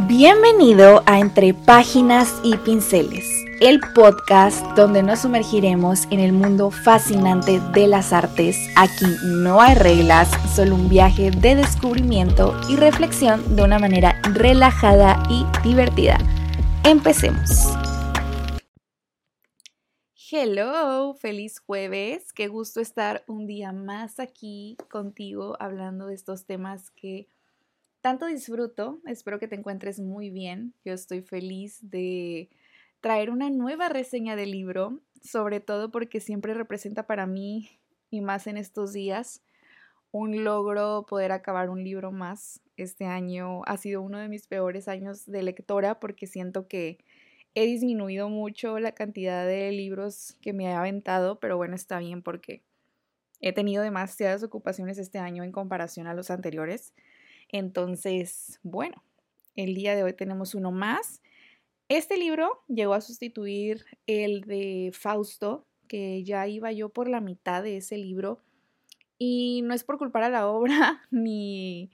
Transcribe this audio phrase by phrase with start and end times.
[0.00, 3.24] Bienvenido a Entre Páginas y Pinceles,
[3.62, 8.58] el podcast donde nos sumergiremos en el mundo fascinante de las artes.
[8.76, 15.22] Aquí no hay reglas, solo un viaje de descubrimiento y reflexión de una manera relajada
[15.30, 16.18] y divertida.
[16.84, 17.48] Empecemos.
[20.30, 22.34] Hello, feliz jueves.
[22.34, 27.30] Qué gusto estar un día más aquí contigo hablando de estos temas que
[28.06, 29.00] tanto disfruto.
[29.04, 30.74] Espero que te encuentres muy bien.
[30.84, 32.48] Yo estoy feliz de
[33.00, 37.68] traer una nueva reseña del libro, sobre todo porque siempre representa para mí,
[38.08, 39.42] y más en estos días,
[40.12, 42.60] un logro poder acabar un libro más.
[42.76, 46.98] Este año ha sido uno de mis peores años de lectora porque siento que
[47.56, 52.22] he disminuido mucho la cantidad de libros que me he aventado, pero bueno, está bien
[52.22, 52.62] porque
[53.40, 56.92] he tenido demasiadas ocupaciones este año en comparación a los anteriores.
[57.48, 59.02] Entonces, bueno,
[59.54, 61.22] el día de hoy tenemos uno más.
[61.88, 67.62] Este libro llegó a sustituir el de Fausto, que ya iba yo por la mitad
[67.62, 68.40] de ese libro.
[69.18, 71.90] Y no es por culpar a la obra, ni,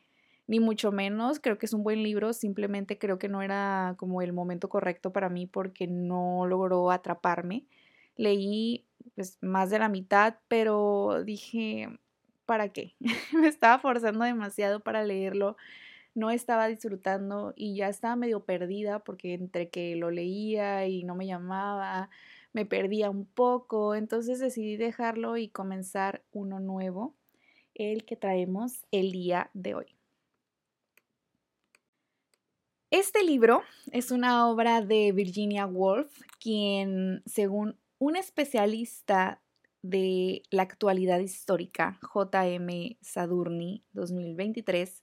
[0.47, 1.41] ni mucho menos.
[1.41, 5.13] Creo que es un buen libro, simplemente creo que no era como el momento correcto
[5.13, 7.67] para mí porque no logró atraparme.
[8.17, 11.89] Leí pues, más de la mitad, pero dije,
[12.47, 12.95] ¿para qué?
[13.33, 15.57] Me estaba forzando demasiado para leerlo,
[16.15, 21.15] no estaba disfrutando y ya estaba medio perdida porque entre que lo leía y no
[21.15, 22.11] me llamaba,
[22.53, 27.15] me perdía un poco, entonces decidí dejarlo y comenzar uno nuevo,
[27.75, 29.87] el que traemos el día de hoy.
[32.91, 39.41] Este libro es una obra de Virginia Woolf, quien, según un especialista
[39.83, 45.03] de la actualidad histórica, JM Sadurni 2023,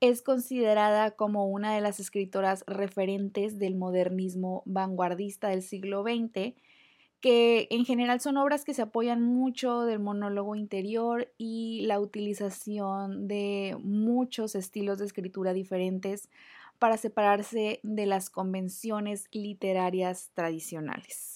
[0.00, 6.54] es considerada como una de las escritoras referentes del modernismo vanguardista del siglo XX,
[7.20, 13.26] que en general son obras que se apoyan mucho del monólogo interior y la utilización
[13.26, 16.28] de muchos estilos de escritura diferentes
[16.78, 21.35] para separarse de las convenciones literarias tradicionales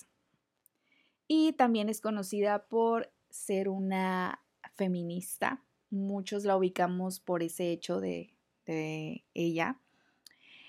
[1.33, 4.43] y también es conocida por ser una
[4.75, 5.63] feminista.
[5.89, 8.35] Muchos la ubicamos por ese hecho de,
[8.67, 9.77] ella.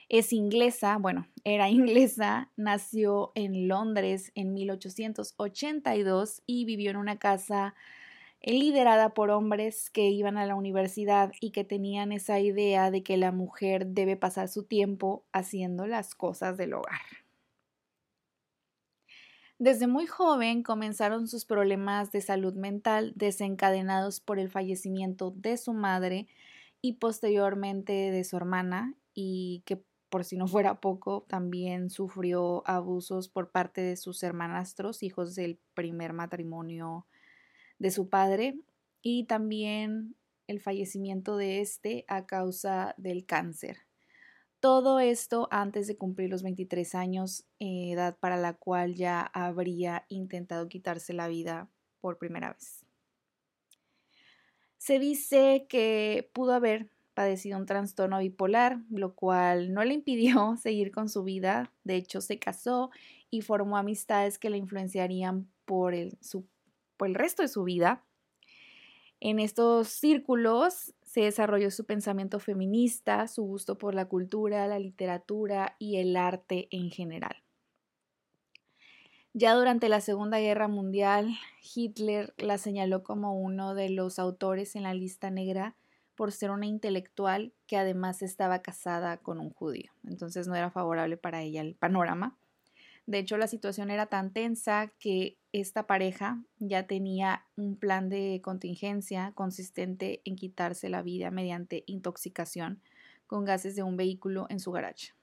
[0.08, 7.74] Es inglesa, bueno, era inglesa, nació en Londres en 1882 y vivió en una casa
[8.44, 13.18] liderada por hombres que iban a la universidad y que tenían esa idea de que
[13.18, 17.21] la mujer debe pasar su tiempo haciendo las cosas del hogar.
[19.62, 25.74] Desde muy joven comenzaron sus problemas de salud mental desencadenados por el fallecimiento de su
[25.74, 26.26] madre
[26.82, 33.30] y posteriormente de su hermana y que por si no fuera poco también sufrió abusos
[33.30, 37.06] por parte de sus hermanastros, hijos del primer matrimonio
[37.78, 38.58] de su padre
[39.04, 40.16] y también
[40.48, 43.91] el fallecimiento de este a causa del cáncer.
[44.62, 50.06] Todo esto antes de cumplir los 23 años, eh, edad para la cual ya habría
[50.08, 51.68] intentado quitarse la vida
[52.00, 52.86] por primera vez.
[54.78, 60.92] Se dice que pudo haber padecido un trastorno bipolar, lo cual no le impidió seguir
[60.92, 61.74] con su vida.
[61.84, 62.92] De hecho, se casó
[63.32, 66.20] y formó amistades que le influenciarían por el,
[66.98, 68.04] por el resto de su vida.
[69.20, 75.76] En estos círculos se desarrolló su pensamiento feminista, su gusto por la cultura, la literatura
[75.78, 77.44] y el arte en general.
[79.34, 81.38] Ya durante la Segunda Guerra Mundial,
[81.76, 85.76] Hitler la señaló como uno de los autores en la lista negra
[86.16, 89.92] por ser una intelectual que además estaba casada con un judío.
[90.06, 92.38] Entonces no era favorable para ella el panorama.
[93.06, 98.40] De hecho, la situación era tan tensa que esta pareja ya tenía un plan de
[98.44, 102.82] contingencia consistente en quitarse la vida mediante intoxicación
[103.28, 105.14] con gases de un vehículo en su garaje.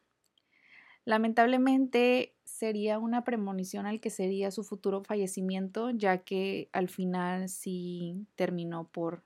[1.04, 8.26] Lamentablemente sería una premonición al que sería su futuro fallecimiento, ya que al final sí
[8.36, 9.22] terminó por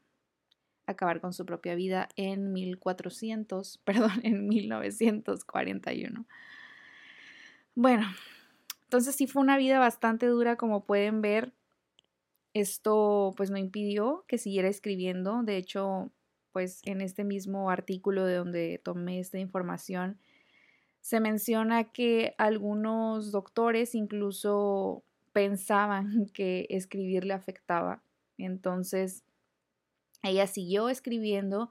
[0.87, 6.25] acabar con su propia vida en 1400, perdón, en 1941.
[7.75, 8.07] Bueno,
[8.93, 11.55] entonces sí fue una vida bastante dura, como pueden ver.
[12.53, 15.43] Esto pues no impidió que siguiera escribiendo.
[15.45, 16.13] De hecho,
[16.53, 20.19] pues en este mismo artículo de donde tomé esta información,
[21.01, 25.03] se menciona que algunos doctores incluso
[25.33, 28.03] pensaban que escribir le afectaba.
[28.37, 29.25] Entonces,
[30.23, 31.71] ella siguió escribiendo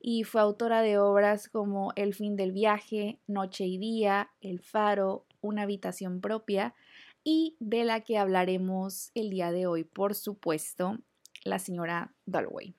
[0.00, 5.26] y fue autora de obras como El fin del viaje, Noche y día, El faro,
[5.42, 6.74] Una habitación propia
[7.22, 10.98] y de la que hablaremos el día de hoy, por supuesto,
[11.44, 12.74] la señora Dalloway.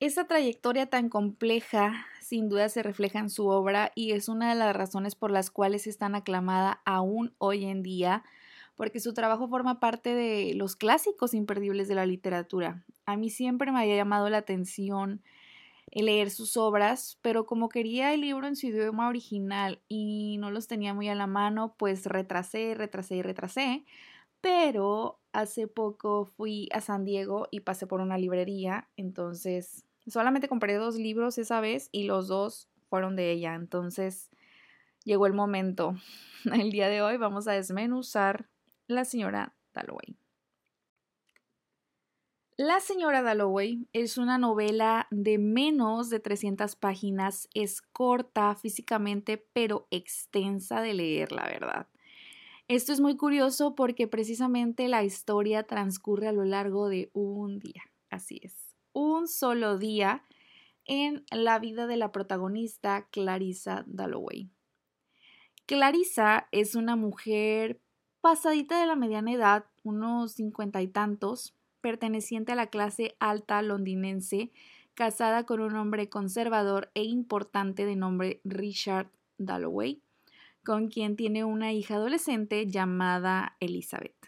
[0.00, 4.54] Esa trayectoria tan compleja sin duda se refleja en su obra y es una de
[4.54, 8.24] las razones por las cuales es tan aclamada aún hoy en día,
[8.76, 12.84] porque su trabajo forma parte de los clásicos imperdibles de la literatura.
[13.04, 15.22] A mí siempre me había llamado la atención
[15.92, 20.66] leer sus obras, pero como quería el libro en su idioma original y no los
[20.66, 23.84] tenía muy a la mano, pues retrasé, retrasé y retrasé.
[24.40, 30.74] Pero hace poco fui a San Diego y pasé por una librería, entonces Solamente compré
[30.74, 33.54] dos libros esa vez y los dos fueron de ella.
[33.54, 34.30] Entonces
[35.04, 35.94] llegó el momento.
[36.52, 38.48] El día de hoy vamos a desmenuzar
[38.86, 40.19] La señora Dalloway.
[42.62, 49.88] La señora Dalloway es una novela de menos de 300 páginas, es corta físicamente, pero
[49.90, 51.86] extensa de leer, la verdad.
[52.68, 57.82] Esto es muy curioso porque precisamente la historia transcurre a lo largo de un día,
[58.10, 60.26] así es un solo día
[60.84, 64.50] en la vida de la protagonista Clarissa Dalloway.
[65.64, 67.80] Clarissa es una mujer
[68.20, 74.52] pasadita de la mediana edad, unos cincuenta y tantos, perteneciente a la clase alta londinense,
[74.94, 80.02] casada con un hombre conservador e importante de nombre Richard Dalloway,
[80.64, 84.20] con quien tiene una hija adolescente llamada Elizabeth.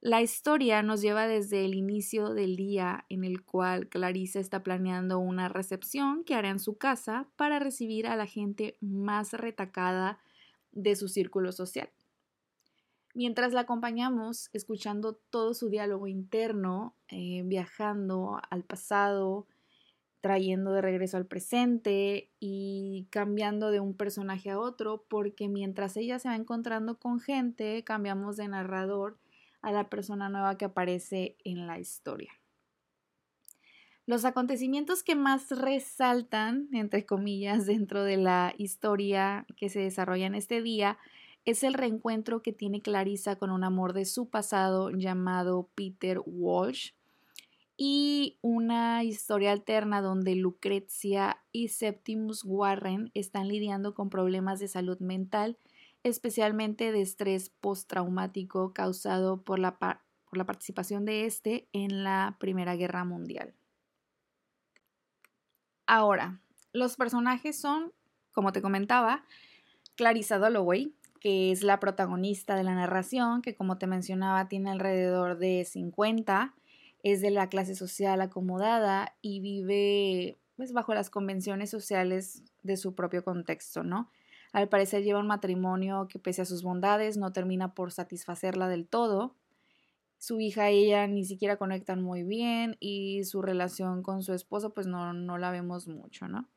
[0.00, 5.18] La historia nos lleva desde el inicio del día en el cual Clarissa está planeando
[5.18, 10.20] una recepción que hará en su casa para recibir a la gente más retacada
[10.70, 11.90] de su círculo social.
[13.18, 19.48] Mientras la acompañamos, escuchando todo su diálogo interno, eh, viajando al pasado,
[20.20, 26.20] trayendo de regreso al presente y cambiando de un personaje a otro, porque mientras ella
[26.20, 29.18] se va encontrando con gente, cambiamos de narrador
[29.62, 32.30] a la persona nueva que aparece en la historia.
[34.06, 40.36] Los acontecimientos que más resaltan, entre comillas, dentro de la historia que se desarrolla en
[40.36, 40.98] este día
[41.50, 46.90] es el reencuentro que tiene Clarissa con un amor de su pasado llamado Peter Walsh
[47.74, 54.98] y una historia alterna donde Lucrecia y Septimus Warren están lidiando con problemas de salud
[54.98, 55.56] mental
[56.02, 62.76] especialmente de estrés postraumático causado por la, por la participación de este en la Primera
[62.76, 63.54] Guerra Mundial.
[65.86, 66.42] Ahora,
[66.74, 67.90] los personajes son,
[68.32, 69.24] como te comentaba,
[69.96, 75.38] Clarissa Dalloway, que es la protagonista de la narración, que como te mencionaba tiene alrededor
[75.38, 76.54] de 50,
[77.02, 82.94] es de la clase social acomodada y vive pues, bajo las convenciones sociales de su
[82.94, 84.10] propio contexto, ¿no?
[84.52, 88.86] Al parecer lleva un matrimonio que pese a sus bondades no termina por satisfacerla del
[88.86, 89.34] todo.
[90.16, 94.72] Su hija y ella ni siquiera conectan muy bien y su relación con su esposo
[94.74, 96.48] pues no, no la vemos mucho, ¿no?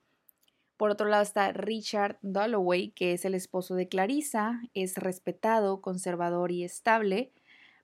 [0.81, 6.51] Por otro lado está Richard Dalloway, que es el esposo de Clarissa, es respetado, conservador
[6.51, 7.31] y estable,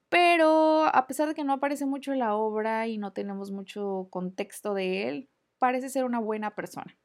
[0.09, 4.07] pero a pesar de que no aparece mucho en la obra y no tenemos mucho
[4.09, 5.29] contexto de él,
[5.59, 6.97] parece ser una buena persona.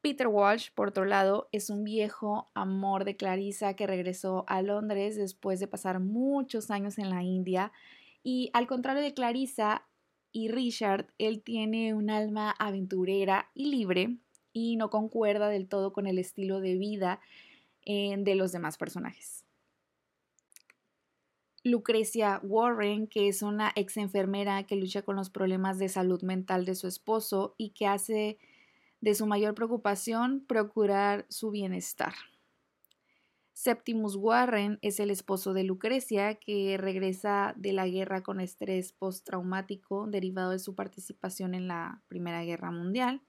[0.00, 5.16] Peter Walsh, por otro lado, es un viejo amor de Clarissa que regresó a Londres
[5.16, 7.72] después de pasar muchos años en la India
[8.22, 9.88] y al contrario de Clarissa
[10.30, 14.18] y Richard, él tiene un alma aventurera y libre
[14.58, 17.20] y no concuerda del todo con el estilo de vida
[17.84, 19.44] eh, de los demás personajes.
[21.64, 26.64] Lucrecia Warren, que es una ex enfermera que lucha con los problemas de salud mental
[26.64, 28.38] de su esposo y que hace
[29.00, 32.14] de su mayor preocupación procurar su bienestar.
[33.52, 40.06] Septimus Warren es el esposo de Lucrecia, que regresa de la guerra con estrés postraumático
[40.06, 43.20] derivado de su participación en la Primera Guerra Mundial.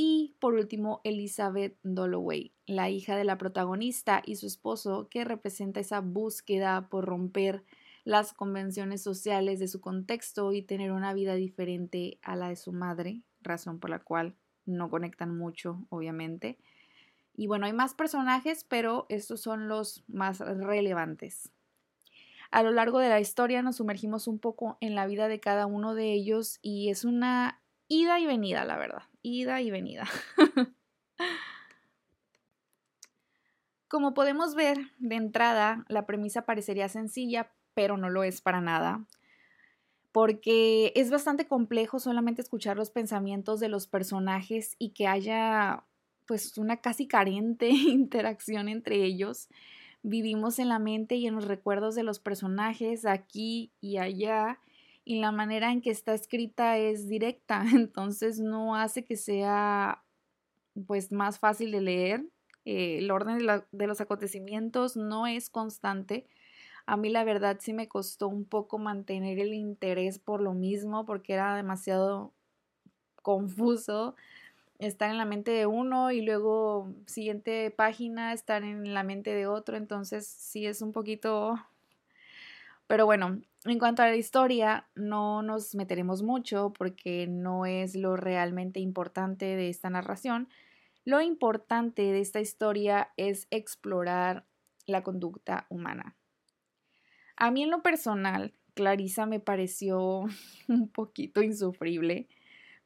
[0.00, 5.80] Y por último, Elizabeth Dalloway, la hija de la protagonista y su esposo, que representa
[5.80, 7.64] esa búsqueda por romper
[8.04, 12.70] las convenciones sociales de su contexto y tener una vida diferente a la de su
[12.70, 14.36] madre, razón por la cual
[14.66, 16.58] no conectan mucho, obviamente.
[17.34, 21.50] Y bueno, hay más personajes, pero estos son los más relevantes.
[22.52, 25.66] A lo largo de la historia nos sumergimos un poco en la vida de cada
[25.66, 29.02] uno de ellos y es una ida y venida, la verdad.
[29.22, 30.06] Ida y venida.
[33.88, 39.06] Como podemos ver, de entrada, la premisa parecería sencilla, pero no lo es para nada
[40.12, 45.84] porque es bastante complejo solamente escuchar los pensamientos de los personajes y que haya
[46.26, 49.48] pues una casi carente interacción entre ellos.
[50.02, 54.58] Vivimos en la mente y en los recuerdos de los personajes aquí y allá
[55.08, 60.04] y la manera en que está escrita es directa, entonces no hace que sea
[60.86, 62.24] pues más fácil de leer.
[62.64, 63.38] Eh, el orden
[63.72, 66.26] de los acontecimientos no es constante
[66.88, 71.04] a mí la verdad sí me costó un poco mantener el interés por lo mismo
[71.04, 72.32] porque era demasiado
[73.20, 74.16] confuso
[74.78, 79.46] estar en la mente de uno y luego siguiente página estar en la mente de
[79.46, 81.56] otro, entonces sí es un poquito...
[82.86, 88.16] Pero bueno, en cuanto a la historia, no nos meteremos mucho porque no es lo
[88.16, 90.48] realmente importante de esta narración.
[91.04, 94.46] Lo importante de esta historia es explorar
[94.86, 96.16] la conducta humana.
[97.36, 100.26] A mí en lo personal, Clarisa me pareció
[100.68, 102.28] un poquito insufrible.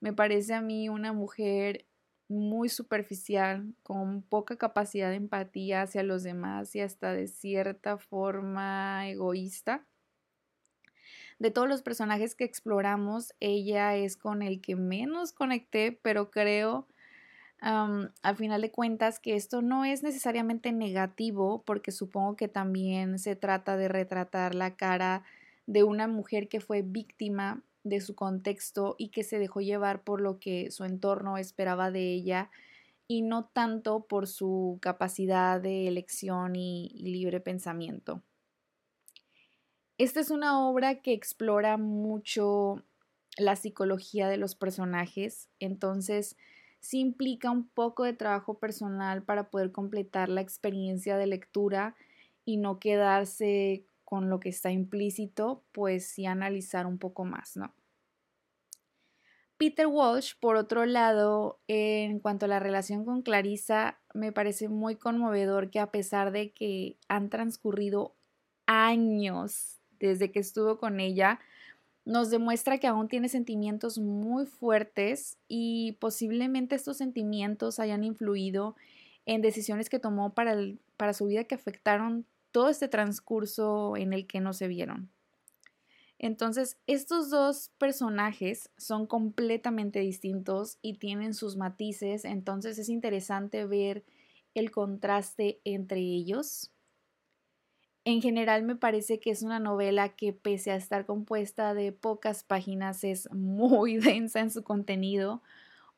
[0.00, 1.86] Me parece a mí una mujer
[2.28, 9.08] muy superficial, con poca capacidad de empatía hacia los demás y hasta de cierta forma
[9.08, 9.86] egoísta.
[11.42, 16.86] De todos los personajes que exploramos, ella es con el que menos conecté, pero creo
[17.58, 23.34] al final de cuentas que esto no es necesariamente negativo porque supongo que también se
[23.34, 25.24] trata de retratar la cara
[25.66, 30.20] de una mujer que fue víctima de su contexto y que se dejó llevar por
[30.20, 32.50] lo que su entorno esperaba de ella
[33.08, 38.22] y no tanto por su capacidad de elección y, libre pensamiento.
[39.98, 42.82] Esta es una obra que explora mucho
[43.36, 46.36] la psicología de los personajes, entonces
[46.80, 51.94] sí implica un poco de trabajo personal para poder completar la experiencia de lectura
[52.44, 57.72] y no quedarse con lo que está implícito, pues sí analizar un poco más, ¿no?
[59.56, 64.96] Peter Walsh, por otro lado, en cuanto a la relación con Clarissa, me parece muy
[64.96, 68.16] conmovedor que a pesar de que han transcurrido
[68.66, 71.40] años desde que estuvo con ella,
[72.04, 78.74] nos demuestra que aún tiene sentimientos muy fuertes y posiblemente estos sentimientos hayan influido
[79.24, 80.56] en decisiones que tomó para,
[80.96, 85.10] para su vida que afectaron todo este transcurso en el que no se vieron.
[86.18, 94.04] Entonces, estos dos personajes son completamente distintos y tienen sus matices, entonces es interesante ver
[94.54, 96.71] el contraste entre ellos.
[98.04, 102.42] En general me parece que es una novela que pese a estar compuesta de pocas
[102.42, 105.42] páginas es muy densa en su contenido,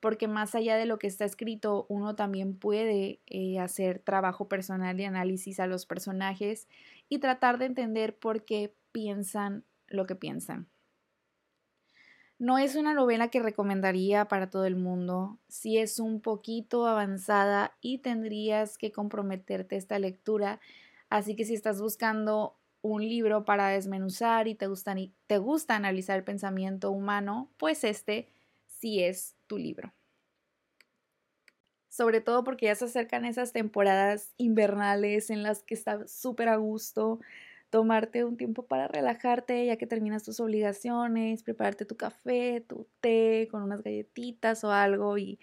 [0.00, 4.98] porque más allá de lo que está escrito, uno también puede eh, hacer trabajo personal
[4.98, 6.68] de análisis a los personajes
[7.08, 10.68] y tratar de entender por qué piensan lo que piensan.
[12.38, 17.72] No es una novela que recomendaría para todo el mundo, si es un poquito avanzada
[17.80, 20.60] y tendrías que comprometerte esta lectura
[21.10, 24.94] Así que si estás buscando un libro para desmenuzar y te gusta,
[25.26, 28.28] te gusta analizar el pensamiento humano, pues este
[28.66, 29.94] sí es tu libro.
[31.88, 36.56] Sobre todo porque ya se acercan esas temporadas invernales en las que está súper a
[36.56, 37.20] gusto
[37.70, 43.48] tomarte un tiempo para relajarte ya que terminas tus obligaciones, prepararte tu café, tu té
[43.50, 45.40] con unas galletitas o algo y,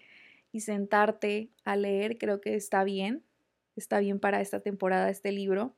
[0.51, 3.23] y sentarte a leer, creo que está bien
[3.75, 5.75] está bien para esta temporada este libro.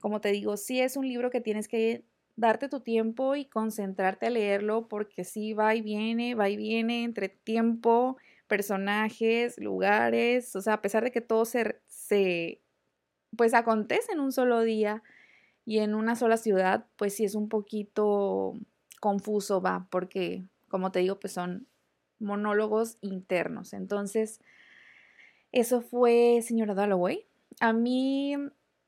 [0.00, 2.04] Como te digo, sí es un libro que tienes que
[2.36, 7.04] darte tu tiempo y concentrarte a leerlo porque sí va y viene, va y viene
[7.04, 8.16] entre tiempo,
[8.48, 12.60] personajes, lugares, o sea, a pesar de que todo se, se
[13.36, 15.02] pues acontece en un solo día
[15.64, 18.54] y en una sola ciudad, pues sí es un poquito
[19.00, 21.68] confuso, va, porque como te digo, pues son
[22.18, 23.72] monólogos internos.
[23.72, 24.40] Entonces,
[25.54, 27.24] eso fue Señora Dalloway.
[27.60, 28.34] A mí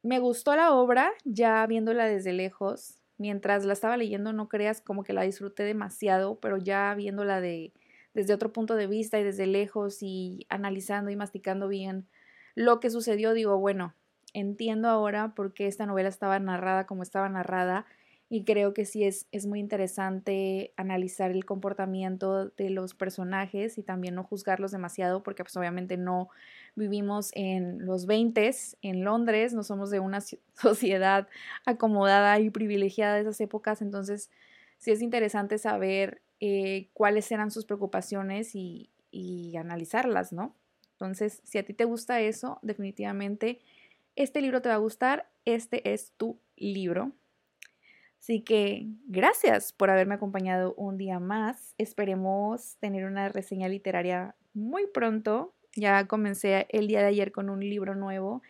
[0.03, 2.99] me gustó la obra, ya viéndola desde lejos.
[3.19, 7.73] Mientras la estaba leyendo, no creas como que la disfruté demasiado, pero ya viéndola de,
[8.15, 12.09] desde otro punto de vista y desde lejos y analizando y masticando bien
[12.57, 13.95] lo que sucedió, digo, bueno,
[14.33, 17.87] entiendo ahora por qué esta novela estaba narrada como estaba narrada
[18.29, 23.83] y creo que sí es, es muy interesante analizar el comportamiento de los personajes y
[23.83, 26.29] también no juzgarlos demasiado porque pues obviamente no
[26.75, 28.51] vivimos en los 20
[28.83, 30.21] en Londres, no somos de una
[30.55, 31.29] sociedad
[31.65, 34.31] acomodada y privilegiada de esas épocas, entonces
[34.79, 40.55] sí es interesante saber eh, cuáles eran sus preocupaciones y, y analizarlas, ¿no?
[40.93, 43.61] Entonces, si a ti te gusta eso, definitivamente
[44.17, 47.13] este libro te va a gustar, este es tu libro.
[48.21, 51.75] Así que gracias por haberme acompañado un día más.
[51.79, 55.55] Esperemos tener una reseña literaria muy pronto.
[55.75, 58.43] Ya comencé el día de ayer con un libro nuevo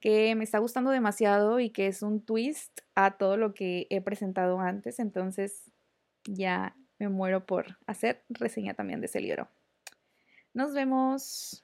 [0.00, 4.02] que me está gustando demasiado y que es un twist a todo lo que he
[4.02, 4.98] presentado antes.
[4.98, 5.70] Entonces
[6.24, 9.48] ya me muero por hacer reseña también de ese libro.
[10.52, 11.63] Nos vemos.